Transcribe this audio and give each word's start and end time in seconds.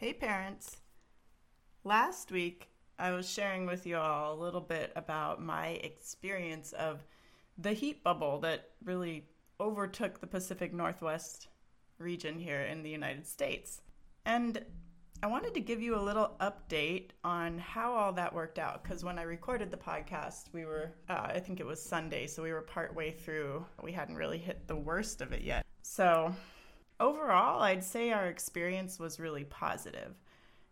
Hey, 0.00 0.12
parents. 0.12 0.76
Last 1.82 2.30
week, 2.30 2.68
I 3.00 3.10
was 3.10 3.28
sharing 3.28 3.66
with 3.66 3.84
you 3.84 3.96
all 3.96 4.32
a 4.32 4.40
little 4.40 4.60
bit 4.60 4.92
about 4.94 5.42
my 5.42 5.70
experience 5.70 6.70
of 6.70 7.04
the 7.58 7.72
heat 7.72 8.04
bubble 8.04 8.38
that 8.42 8.70
really 8.84 9.24
overtook 9.58 10.20
the 10.20 10.28
Pacific 10.28 10.72
Northwest 10.72 11.48
region 11.98 12.38
here 12.38 12.60
in 12.60 12.84
the 12.84 12.90
United 12.90 13.26
States. 13.26 13.80
And 14.24 14.64
I 15.20 15.26
wanted 15.26 15.52
to 15.54 15.60
give 15.60 15.82
you 15.82 15.96
a 15.96 16.00
little 16.00 16.36
update 16.40 17.08
on 17.24 17.58
how 17.58 17.92
all 17.92 18.12
that 18.12 18.32
worked 18.32 18.60
out 18.60 18.84
because 18.84 19.02
when 19.02 19.18
I 19.18 19.22
recorded 19.22 19.68
the 19.72 19.78
podcast, 19.78 20.44
we 20.52 20.64
were, 20.64 20.92
uh, 21.08 21.22
I 21.34 21.40
think 21.40 21.58
it 21.58 21.66
was 21.66 21.82
Sunday, 21.82 22.28
so 22.28 22.44
we 22.44 22.52
were 22.52 22.60
partway 22.60 23.10
through. 23.10 23.66
We 23.82 23.90
hadn't 23.90 24.14
really 24.14 24.38
hit 24.38 24.68
the 24.68 24.76
worst 24.76 25.20
of 25.20 25.32
it 25.32 25.42
yet. 25.42 25.66
So, 25.82 26.32
overall, 27.00 27.62
I'd 27.62 27.84
say 27.84 28.10
our 28.10 28.26
experience 28.26 28.98
was 28.98 29.20
really 29.20 29.44
positive. 29.44 30.14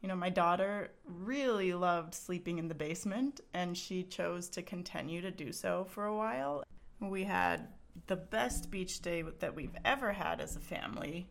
You 0.00 0.08
know, 0.08 0.16
my 0.16 0.30
daughter 0.30 0.92
really 1.04 1.72
loved 1.74 2.14
sleeping 2.14 2.58
in 2.58 2.68
the 2.68 2.74
basement, 2.74 3.40
and 3.52 3.76
she 3.76 4.04
chose 4.04 4.48
to 4.50 4.62
continue 4.62 5.20
to 5.20 5.30
do 5.30 5.52
so 5.52 5.86
for 5.90 6.06
a 6.06 6.16
while. 6.16 6.62
We 7.00 7.24
had 7.24 7.68
the 8.06 8.16
best 8.16 8.70
beach 8.70 9.00
day 9.00 9.24
that 9.40 9.54
we've 9.54 9.76
ever 9.84 10.12
had 10.12 10.40
as 10.40 10.56
a 10.56 10.60
family 10.60 11.28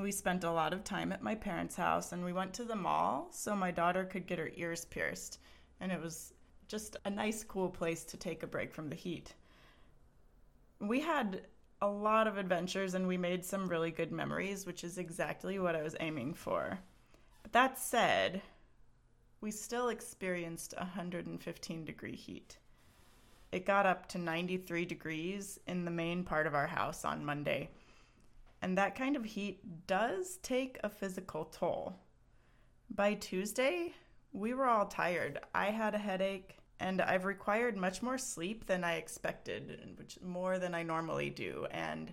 we 0.00 0.10
spent 0.10 0.44
a 0.44 0.50
lot 0.50 0.72
of 0.72 0.84
time 0.84 1.12
at 1.12 1.22
my 1.22 1.34
parents' 1.34 1.76
house 1.76 2.12
and 2.12 2.24
we 2.24 2.32
went 2.32 2.54
to 2.54 2.64
the 2.64 2.76
mall 2.76 3.28
so 3.30 3.54
my 3.54 3.70
daughter 3.70 4.04
could 4.04 4.26
get 4.26 4.38
her 4.38 4.50
ears 4.56 4.86
pierced. 4.86 5.38
And 5.80 5.92
it 5.92 6.00
was 6.00 6.32
just 6.66 6.96
a 7.04 7.10
nice, 7.10 7.44
cool 7.44 7.68
place 7.68 8.04
to 8.04 8.16
take 8.16 8.42
a 8.42 8.46
break 8.46 8.72
from 8.72 8.88
the 8.88 8.96
heat. 8.96 9.34
We 10.80 11.00
had 11.00 11.42
a 11.82 11.86
lot 11.86 12.26
of 12.26 12.38
adventures 12.38 12.94
and 12.94 13.06
we 13.06 13.18
made 13.18 13.44
some 13.44 13.68
really 13.68 13.90
good 13.90 14.10
memories, 14.10 14.64
which 14.64 14.84
is 14.84 14.96
exactly 14.96 15.58
what 15.58 15.76
I 15.76 15.82
was 15.82 15.96
aiming 16.00 16.32
for. 16.32 16.78
But 17.42 17.52
that 17.52 17.78
said, 17.78 18.40
we 19.42 19.50
still 19.50 19.90
experienced 19.90 20.74
115 20.78 21.84
degree 21.84 22.16
heat. 22.16 22.56
It 23.50 23.66
got 23.66 23.84
up 23.84 24.08
to 24.10 24.18
93 24.18 24.86
degrees 24.86 25.60
in 25.66 25.84
the 25.84 25.90
main 25.90 26.24
part 26.24 26.46
of 26.46 26.54
our 26.54 26.68
house 26.68 27.04
on 27.04 27.24
Monday 27.24 27.68
and 28.62 28.78
that 28.78 28.94
kind 28.94 29.16
of 29.16 29.24
heat 29.24 29.86
does 29.88 30.38
take 30.42 30.78
a 30.82 30.88
physical 30.88 31.46
toll. 31.46 31.96
By 32.94 33.14
Tuesday, 33.14 33.92
we 34.32 34.54
were 34.54 34.66
all 34.66 34.86
tired. 34.86 35.40
I 35.52 35.66
had 35.66 35.94
a 35.94 35.98
headache, 35.98 36.58
and 36.82 37.00
I've 37.00 37.24
required 37.24 37.76
much 37.76 38.02
more 38.02 38.18
sleep 38.18 38.66
than 38.66 38.84
I 38.84 38.96
expected, 38.96 39.94
which 39.96 40.18
more 40.22 40.58
than 40.58 40.74
I 40.74 40.82
normally 40.82 41.30
do. 41.30 41.66
And 41.70 42.12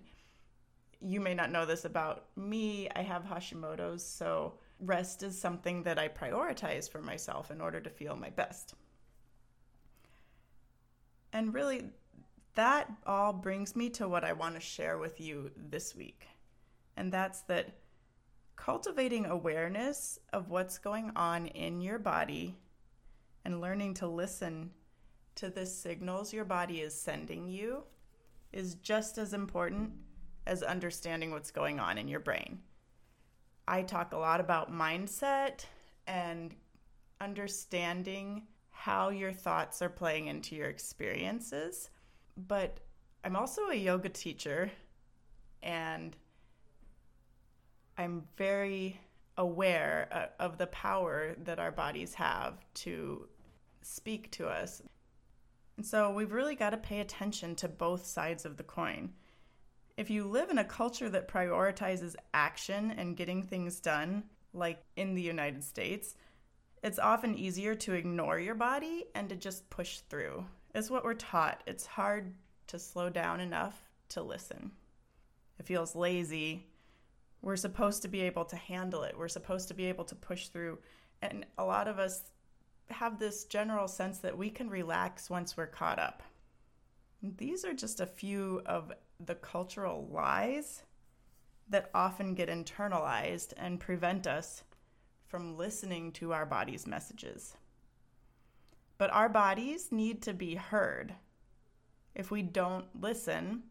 you 1.02 1.20
may 1.20 1.34
not 1.34 1.52
know 1.52 1.66
this 1.66 1.86
about 1.86 2.26
me. 2.36 2.90
I 2.96 3.02
have 3.02 3.24
Hashimoto's, 3.24 4.06
so 4.06 4.54
rest 4.80 5.24
is 5.24 5.40
something 5.40 5.84
that 5.84 6.00
I 6.00 6.08
prioritize 6.08 6.90
for 6.90 7.02
myself 7.02 7.52
in 7.52 7.62
order 7.62 7.82
to 7.82 7.90
feel 7.90 8.16
my 8.16 8.30
best. 8.30 8.74
And 11.34 11.54
really, 11.54 11.90
that 12.56 12.92
all 13.06 13.34
brings 13.34 13.76
me 13.76 13.90
to 13.92 14.08
what 14.08 14.24
I 14.24 14.34
want 14.34 14.56
to 14.56 14.62
share 14.62 14.98
with 14.98 15.20
you 15.20 15.52
this 15.56 15.96
week 15.96 16.28
and 17.00 17.14
that's 17.14 17.42
that 17.44 17.78
cultivating 18.58 19.26
awareness 19.26 20.20
of 20.34 20.50
what's 20.50 20.78
going 20.78 21.12
on 21.16 21.48
in 21.48 21.80
your 21.80 21.98
body 21.98 22.58
and 23.46 23.62
learning 23.62 23.94
to 23.96 24.08
listen 24.08 24.72
to 25.36 25.50
the 25.50 25.66
signals 25.66 26.34
your 26.34 26.46
body 26.46 26.82
is 26.82 26.94
sending 26.94 27.48
you 27.48 27.84
is 28.52 28.76
just 28.76 29.18
as 29.18 29.34
important 29.34 29.92
as 30.46 30.64
understanding 30.64 31.32
what's 31.32 31.52
going 31.52 31.80
on 31.80 31.98
in 31.98 32.08
your 32.08 32.20
brain. 32.20 32.60
I 33.68 33.84
talk 33.84 34.14
a 34.14 34.18
lot 34.18 34.40
about 34.40 34.72
mindset 34.72 35.66
and 36.08 36.56
understanding 37.22 38.48
how 38.72 39.10
your 39.10 39.32
thoughts 39.32 39.82
are 39.82 39.90
playing 39.90 40.28
into 40.28 40.56
your 40.56 40.70
experiences, 40.70 41.90
but 42.48 42.80
I'm 43.24 43.36
also 43.36 43.70
a 43.70 43.76
yoga 43.76 44.10
teacher 44.10 44.72
and 45.62 46.16
I'm 47.98 48.24
very 48.38 49.00
aware 49.40 50.10
uh, 50.12 50.44
of 50.44 50.58
the 50.58 50.68
power 50.68 51.34
that 51.46 51.60
our 51.60 51.72
bodies 51.72 52.14
have 52.14 52.54
to 52.74 53.28
speak 53.82 54.30
to 54.32 54.48
us. 54.48 54.82
And 55.78 55.86
so 55.86 56.12
we've 56.12 56.34
really 56.34 56.56
got 56.56 56.72
to 56.72 56.78
pay 56.78 57.00
attention 57.00 57.56
to 57.56 57.70
both 57.70 58.06
sides 58.06 58.46
of 58.46 58.58
the 58.58 58.64
coin. 58.64 59.14
If 59.96 60.10
you 60.10 60.26
live 60.26 60.50
in 60.50 60.58
a 60.58 60.66
culture 60.66 61.10
that 61.10 61.30
prioritizes 61.30 62.16
action 62.34 62.92
and 62.92 63.16
getting 63.16 63.42
things 63.42 63.80
done, 63.80 64.24
like 64.54 64.84
in 64.98 65.16
the 65.16 65.22
United 65.22 65.64
States, 65.64 66.16
it's 66.84 67.00
often 67.00 67.38
easier 67.38 67.76
to 67.76 67.94
ignore 67.94 68.40
your 68.40 68.56
body 68.56 69.06
and 69.16 69.30
to 69.30 69.38
just 69.38 69.70
push 69.70 70.00
through. 70.10 70.46
It's 70.76 70.90
what 70.90 71.06
we're 71.06 71.14
taught. 71.14 71.64
It's 71.66 71.86
hard 71.86 72.34
to 72.68 72.78
slow 72.78 73.10
down 73.10 73.40
enough 73.40 73.90
to 74.10 74.22
listen. 74.22 74.72
It 75.60 75.66
feels 75.66 75.96
lazy 75.96 76.68
we're 77.42 77.56
supposed 77.56 78.02
to 78.02 78.08
be 78.08 78.22
able 78.22 78.46
to 78.46 78.56
handle 78.56 79.04
it. 79.04 79.18
We're 79.18 79.28
supposed 79.28 79.68
to 79.70 79.74
be 79.74 79.86
able 79.86 80.06
to 80.06 80.16
push 80.16 80.48
through. 80.48 80.80
And 81.22 81.46
a 81.58 81.64
lot 81.64 81.88
of 81.88 82.00
us 82.00 82.32
have 82.90 83.20
this 83.20 83.46
general 83.46 83.88
sense 83.88 84.20
that 84.20 84.38
we 84.38 84.50
can 84.50 84.70
relax 84.70 85.30
once 85.30 85.56
we're 85.56 85.68
caught 85.68 86.00
up. 86.00 86.24
These 87.22 87.66
are 87.66 87.74
just 87.74 88.00
a 88.00 88.06
few 88.06 88.62
of 88.66 88.92
the 89.26 89.36
cultural 89.36 90.08
lies 90.12 90.84
that 91.70 91.92
often 91.94 92.34
get 92.34 92.50
internalized 92.50 93.54
and 93.58 93.80
prevent 93.80 94.26
us 94.26 94.64
from 95.28 95.58
listening 95.58 96.12
to 96.14 96.34
our 96.34 96.46
body's 96.46 96.88
messages. 96.88 97.56
But 98.98 99.14
our 99.14 99.30
bodies 99.30 99.92
need 99.92 100.22
to 100.24 100.34
be 100.34 100.56
heard. 100.56 101.14
If 102.16 102.32
we 102.32 102.42
don't 102.42 102.86
listen, 103.00 103.64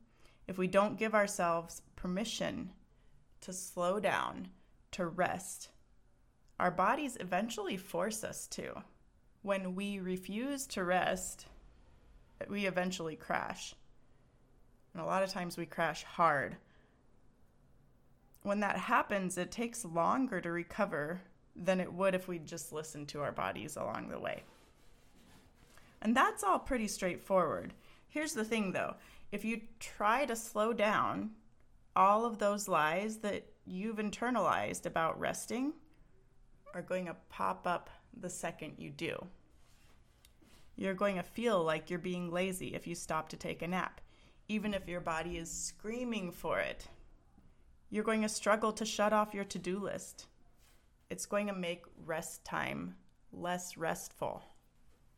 if 0.47 0.57
we 0.57 0.69
don't 0.69 0.99
give 0.99 1.15
ourselves 1.15 1.83
permission 1.97 2.71
to 3.43 3.53
slow 3.53 4.01
down, 4.01 4.49
to 4.93 5.07
rest. 5.07 5.69
Our 6.59 6.71
bodies 6.71 7.17
eventually 7.21 7.77
force 7.77 8.25
us 8.25 8.47
to. 8.49 8.83
When 9.43 9.75
we 9.75 10.01
refuse 10.01 10.67
to 10.69 10.85
rest, 10.85 11.47
we 12.49 12.67
eventually 12.67 13.17
crash. 13.17 13.75
And 14.93 15.03
a 15.03 15.07
lot 15.07 15.23
of 15.23 15.31
times 15.31 15.57
we 15.57 15.67
crash 15.67 16.03
hard. 16.03 16.57
When 18.43 18.61
that 18.61 18.77
happens, 18.77 19.39
it 19.39 19.51
takes 19.51 19.85
longer 19.85 20.41
to 20.41 20.51
recover 20.51 21.21
than 21.55 21.81
it 21.81 21.93
would 21.93 22.15
if 22.15 22.29
we 22.29 22.39
just 22.39 22.73
listened 22.73 23.09
to 23.09 23.21
our 23.21 23.33
bodies 23.33 23.77
along 23.77 24.09
the 24.09 24.19
way. 24.19 24.43
And 26.01 26.17
that's 26.17 26.45
all 26.45 26.59
pretty 26.59 26.89
straightforward. 26.89 27.73
Here's 28.09 28.33
the 28.33 28.45
thing 28.45 28.73
though 28.73 28.95
if 29.31 29.45
you 29.45 29.61
try 29.79 30.25
to 30.25 30.35
slow 30.35 30.73
down 30.73 31.31
all 31.99 32.25
of 32.25 32.39
those 32.39 32.69
lies 32.69 33.17
that 33.19 33.45
you've 33.67 33.97
internalized 33.97 34.87
about 34.87 35.19
resting 35.19 35.73
are 36.73 36.81
going 36.81 37.07
to 37.07 37.17
pop 37.29 37.67
up 37.67 37.91
the 38.21 38.31
second 38.31 38.75
you 38.79 38.89
do. 38.89 39.27
You're 40.77 40.95
going 40.95 41.17
to 41.17 41.25
feel 41.25 41.65
like 41.65 41.91
you're 41.91 41.99
being 41.99 42.31
lazy 42.31 42.69
if 42.69 42.87
you 42.87 42.95
stop 42.95 43.29
to 43.31 43.37
take 43.37 43.63
a 43.63 43.67
nap, 43.67 44.01
even 44.47 44.75
if 44.75 44.87
your 44.87 45.01
body 45.01 45.39
is 45.39 45.51
screaming 45.51 46.31
for 46.31 46.61
it. 46.61 46.87
You're 47.91 48.05
going 48.05 48.23
to 48.23 48.29
struggle 48.29 48.73
to 48.75 48.85
shut 48.85 49.13
off 49.13 49.35
your 49.35 49.45
to 49.47 49.59
do 49.59 49.81
list. 49.81 50.29
It's 51.11 51.27
going 51.27 51.49
to 51.49 51.53
make 51.53 51.85
rest 52.07 52.45
time 52.45 52.95
less 53.33 53.77
restful. 53.77 54.45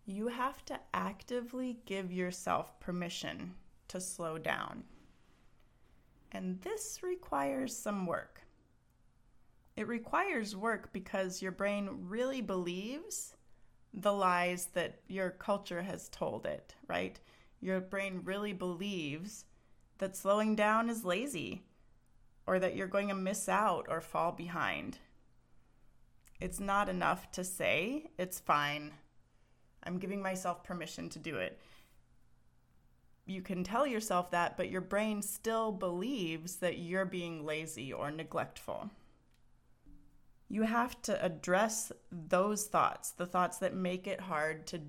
You 0.07 0.29
have 0.29 0.65
to 0.65 0.81
actively 0.95 1.81
give 1.85 2.11
yourself 2.11 2.81
permission 2.81 3.53
to 3.89 4.01
slow 4.01 4.39
down 4.39 4.85
and 6.33 6.61
this 6.61 7.01
requires 7.03 7.77
some 7.77 8.07
work. 8.07 8.43
It 9.77 9.89
requires 9.89 10.55
work 10.55 10.93
because 10.93 11.43
your 11.43 11.53
brain 11.53 11.89
really 12.09 12.41
believes 12.41 13.35
the 13.95 14.13
lies 14.13 14.67
that 14.75 15.01
your 15.09 15.31
culture 15.31 15.83
has 15.83 16.09
told 16.09 16.47
it, 16.47 16.75
right? 16.87 17.19
Your 17.61 17.81
brain 17.81 18.21
really 18.25 18.53
believes 18.53 19.45
that 19.99 20.17
slowing 20.17 20.55
down 20.55 20.89
is 20.89 21.05
lazy 21.05 21.63
or 22.47 22.59
that 22.59 22.77
you're 22.77 22.87
going 22.87 23.09
to 23.09 23.15
miss 23.15 23.49
out 23.49 23.87
or 23.89 24.01
fall 24.01 24.33
behind. 24.33 24.99
It's 26.41 26.61
not 26.61 26.89
enough 26.89 27.31
to 27.33 27.45
say, 27.45 28.11
it's 28.19 28.41
fine. 28.41 28.93
I'm 29.83 29.99
giving 29.99 30.23
myself 30.23 30.65
permission 30.65 31.09
to 31.11 31.19
do 31.19 31.37
it. 31.37 31.61
You 33.31 33.43
can 33.43 33.63
tell 33.63 33.87
yourself 33.87 34.33
that, 34.33 34.57
but 34.57 34.71
your 34.71 34.81
brain 34.81 35.23
still 35.23 35.71
believes 35.71 36.57
that 36.57 36.79
you're 36.79 37.05
being 37.05 37.47
lazy 37.47 37.93
or 37.93 38.11
neglectful. 38.11 38.91
You 40.49 40.63
have 40.63 41.01
to 41.03 41.25
address 41.25 41.93
those 42.11 42.67
thoughts, 42.67 43.13
the 43.13 43.27
thoughts 43.27 43.59
that 43.59 43.73
make 43.73 44.09
it 44.09 44.21
hard 44.21 44.67
to 44.67 44.81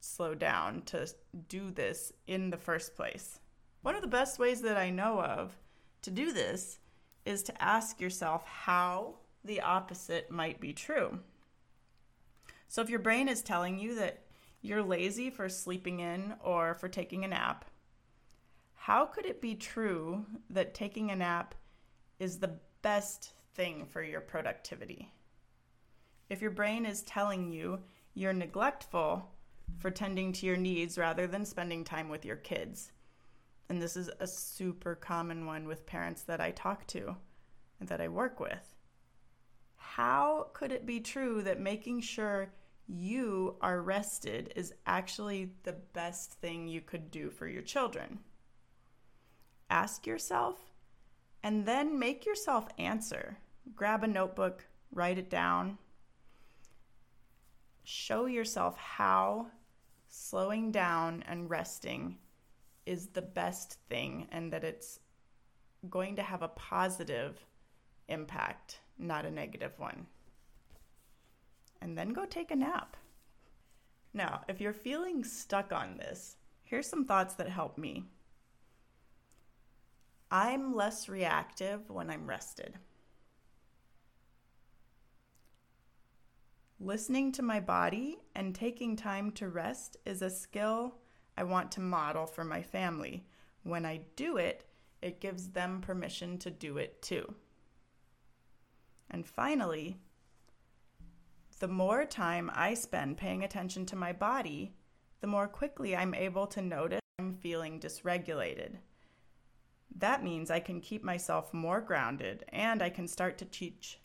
slow 0.00 0.34
down, 0.34 0.82
to 0.82 1.08
do 1.48 1.70
this 1.70 2.12
in 2.26 2.50
the 2.50 2.58
first 2.58 2.94
place. 2.96 3.40
One 3.80 3.94
of 3.94 4.02
the 4.02 4.08
best 4.08 4.38
ways 4.38 4.60
that 4.60 4.76
I 4.76 4.90
know 4.90 5.22
of 5.22 5.56
to 6.02 6.10
do 6.10 6.32
this 6.32 6.78
is 7.24 7.42
to 7.44 7.62
ask 7.62 7.98
yourself 7.98 8.44
how 8.44 9.14
the 9.42 9.62
opposite 9.62 10.30
might 10.30 10.60
be 10.60 10.74
true. 10.74 11.18
So 12.68 12.82
if 12.82 12.90
your 12.90 12.98
brain 12.98 13.26
is 13.26 13.40
telling 13.40 13.78
you 13.78 13.94
that 13.94 14.18
you're 14.60 14.82
lazy 14.82 15.30
for 15.30 15.48
sleeping 15.48 16.00
in 16.00 16.34
or 16.44 16.74
for 16.74 16.90
taking 16.90 17.24
a 17.24 17.28
nap, 17.28 17.64
how 18.86 19.04
could 19.04 19.26
it 19.26 19.40
be 19.40 19.56
true 19.56 20.24
that 20.48 20.72
taking 20.72 21.10
a 21.10 21.16
nap 21.16 21.56
is 22.20 22.38
the 22.38 22.56
best 22.82 23.32
thing 23.56 23.84
for 23.84 24.00
your 24.00 24.20
productivity? 24.20 25.12
If 26.30 26.40
your 26.40 26.52
brain 26.52 26.86
is 26.86 27.02
telling 27.02 27.50
you 27.50 27.80
you're 28.14 28.32
neglectful 28.32 29.28
for 29.80 29.90
tending 29.90 30.32
to 30.34 30.46
your 30.46 30.56
needs 30.56 30.98
rather 30.98 31.26
than 31.26 31.44
spending 31.44 31.82
time 31.82 32.08
with 32.08 32.24
your 32.24 32.36
kids, 32.36 32.92
and 33.68 33.82
this 33.82 33.96
is 33.96 34.08
a 34.20 34.26
super 34.28 34.94
common 34.94 35.46
one 35.46 35.66
with 35.66 35.84
parents 35.84 36.22
that 36.22 36.40
I 36.40 36.52
talk 36.52 36.86
to 36.86 37.16
and 37.80 37.88
that 37.88 38.00
I 38.00 38.06
work 38.06 38.38
with. 38.38 38.76
How 39.74 40.50
could 40.52 40.70
it 40.70 40.86
be 40.86 41.00
true 41.00 41.42
that 41.42 41.58
making 41.58 42.02
sure 42.02 42.52
you 42.86 43.56
are 43.60 43.82
rested 43.82 44.52
is 44.54 44.72
actually 44.86 45.50
the 45.64 45.74
best 45.92 46.34
thing 46.34 46.68
you 46.68 46.82
could 46.82 47.10
do 47.10 47.30
for 47.30 47.48
your 47.48 47.62
children? 47.62 48.20
Ask 49.68 50.06
yourself 50.06 50.58
and 51.42 51.66
then 51.66 51.98
make 51.98 52.26
yourself 52.26 52.68
answer. 52.78 53.38
Grab 53.74 54.04
a 54.04 54.06
notebook, 54.06 54.66
write 54.92 55.18
it 55.18 55.30
down. 55.30 55.78
Show 57.84 58.26
yourself 58.26 58.76
how 58.76 59.46
slowing 60.08 60.72
down 60.72 61.22
and 61.28 61.50
resting 61.50 62.18
is 62.84 63.08
the 63.08 63.22
best 63.22 63.78
thing 63.88 64.26
and 64.30 64.52
that 64.52 64.64
it's 64.64 65.00
going 65.90 66.16
to 66.16 66.22
have 66.22 66.42
a 66.42 66.48
positive 66.48 67.44
impact, 68.08 68.80
not 68.98 69.24
a 69.24 69.30
negative 69.30 69.72
one. 69.78 70.06
And 71.80 71.96
then 71.96 72.12
go 72.12 72.24
take 72.24 72.50
a 72.50 72.56
nap. 72.56 72.96
Now, 74.14 74.42
if 74.48 74.60
you're 74.60 74.72
feeling 74.72 75.22
stuck 75.22 75.72
on 75.72 75.98
this, 75.98 76.36
here's 76.64 76.88
some 76.88 77.04
thoughts 77.04 77.34
that 77.34 77.48
help 77.48 77.76
me. 77.76 78.04
I'm 80.30 80.74
less 80.74 81.08
reactive 81.08 81.88
when 81.88 82.10
I'm 82.10 82.26
rested. 82.26 82.78
Listening 86.80 87.32
to 87.32 87.42
my 87.42 87.60
body 87.60 88.18
and 88.34 88.54
taking 88.54 88.96
time 88.96 89.30
to 89.32 89.48
rest 89.48 89.96
is 90.04 90.22
a 90.22 90.28
skill 90.28 90.96
I 91.36 91.44
want 91.44 91.70
to 91.72 91.80
model 91.80 92.26
for 92.26 92.44
my 92.44 92.62
family. 92.62 93.24
When 93.62 93.86
I 93.86 94.00
do 94.16 94.36
it, 94.36 94.64
it 95.00 95.20
gives 95.20 95.48
them 95.48 95.80
permission 95.80 96.38
to 96.38 96.50
do 96.50 96.78
it 96.78 97.00
too. 97.02 97.34
And 99.10 99.26
finally, 99.26 99.96
the 101.60 101.68
more 101.68 102.04
time 102.04 102.50
I 102.54 102.74
spend 102.74 103.16
paying 103.16 103.44
attention 103.44 103.86
to 103.86 103.96
my 103.96 104.12
body, 104.12 104.74
the 105.20 105.26
more 105.26 105.48
quickly 105.48 105.96
I'm 105.96 106.14
able 106.14 106.46
to 106.48 106.60
notice 106.60 107.00
I'm 107.18 107.32
feeling 107.32 107.80
dysregulated. 107.80 108.76
That 109.98 110.22
means 110.22 110.50
I 110.50 110.60
can 110.60 110.80
keep 110.80 111.02
myself 111.02 111.54
more 111.54 111.80
grounded 111.80 112.44
and 112.50 112.82
I 112.82 112.90
can 112.90 113.08
start 113.08 113.38
to 113.38 113.46
teach 113.46 113.98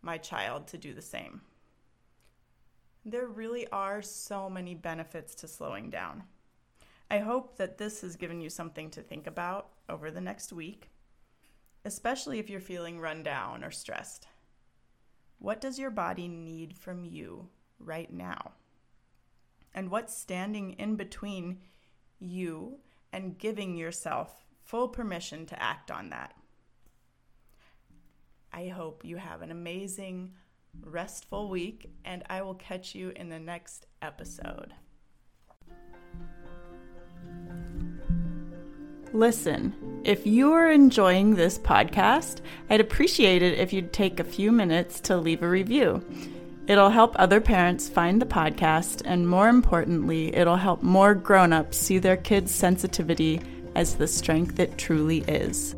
my 0.00 0.16
child 0.16 0.66
to 0.68 0.78
do 0.78 0.94
the 0.94 1.02
same. 1.02 1.42
There 3.04 3.26
really 3.26 3.68
are 3.68 4.00
so 4.00 4.48
many 4.48 4.74
benefits 4.74 5.34
to 5.36 5.48
slowing 5.48 5.90
down. 5.90 6.24
I 7.10 7.18
hope 7.18 7.58
that 7.58 7.76
this 7.76 8.00
has 8.00 8.16
given 8.16 8.40
you 8.40 8.48
something 8.48 8.90
to 8.90 9.02
think 9.02 9.26
about 9.26 9.68
over 9.90 10.10
the 10.10 10.22
next 10.22 10.54
week, 10.54 10.88
especially 11.84 12.38
if 12.38 12.48
you're 12.48 12.58
feeling 12.58 12.98
run 12.98 13.22
down 13.22 13.62
or 13.62 13.70
stressed. 13.70 14.26
What 15.38 15.60
does 15.60 15.78
your 15.78 15.90
body 15.90 16.28
need 16.28 16.78
from 16.78 17.04
you 17.04 17.50
right 17.78 18.10
now? 18.10 18.52
And 19.74 19.90
what's 19.90 20.16
standing 20.16 20.72
in 20.72 20.96
between 20.96 21.58
you 22.18 22.78
and 23.12 23.38
giving 23.38 23.76
yourself 23.76 24.45
full 24.66 24.88
permission 24.88 25.46
to 25.46 25.62
act 25.62 25.90
on 25.90 26.10
that? 26.10 26.34
I 28.52 28.66
hope 28.68 29.04
you 29.04 29.16
have 29.16 29.42
an 29.42 29.50
amazing, 29.50 30.32
restful 30.84 31.48
week, 31.48 31.90
and 32.04 32.24
I 32.28 32.42
will 32.42 32.54
catch 32.54 32.94
you 32.94 33.12
in 33.14 33.28
the 33.28 33.38
next 33.38 33.86
episode. 34.02 34.74
Listen, 39.12 39.72
if 40.04 40.26
you 40.26 40.52
are 40.52 40.70
enjoying 40.70 41.36
this 41.36 41.58
podcast, 41.58 42.40
I'd 42.68 42.80
appreciate 42.80 43.42
it 43.42 43.58
if 43.58 43.72
you'd 43.72 43.92
take 43.92 44.18
a 44.18 44.24
few 44.24 44.50
minutes 44.50 45.00
to 45.02 45.16
leave 45.16 45.42
a 45.42 45.48
review. 45.48 46.04
It'll 46.66 46.90
help 46.90 47.14
other 47.16 47.40
parents 47.40 47.88
find 47.88 48.20
the 48.20 48.26
podcast, 48.26 49.02
and 49.04 49.28
more 49.28 49.48
importantly, 49.48 50.34
it'll 50.34 50.56
help 50.56 50.82
more 50.82 51.14
grown 51.14 51.52
ups 51.52 51.76
see 51.76 51.98
their 51.98 52.16
kids' 52.16 52.52
sensitivity 52.52 53.40
as 53.76 53.94
the 53.94 54.08
strength 54.08 54.58
it 54.58 54.76
truly 54.78 55.18
is. 55.28 55.76